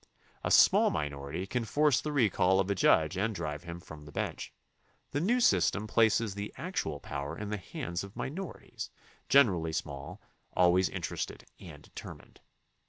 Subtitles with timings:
[0.43, 4.11] A small minority can force the recall of a judge and drive him from the
[4.11, 4.51] bench.
[5.11, 8.89] The new system places the actual power in the hands of minorities,
[9.29, 10.19] generally small,
[10.55, 12.41] always interested and determined.